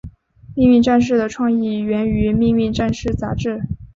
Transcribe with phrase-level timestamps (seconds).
[0.55, 3.61] 命运战士的创意源于命运战士杂志。